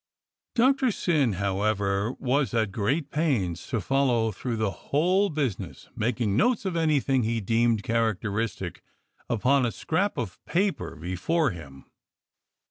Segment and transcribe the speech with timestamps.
[0.55, 6.35] Doctor Syn, how ever, was at great pains to follow through the whole business, making
[6.35, 8.77] notes of anything he deemed character istic
[9.29, 11.85] upon a scrap of paper before him.